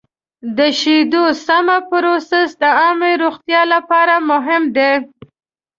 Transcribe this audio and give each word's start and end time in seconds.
د 0.57 0.59
شیدو 0.79 1.23
سمه 1.45 1.77
پروسس 1.89 2.49
د 2.61 2.63
عامې 2.79 3.13
روغتیا 3.23 3.61
لپاره 3.73 4.15
مهم 4.31 4.63
دی. 4.77 4.91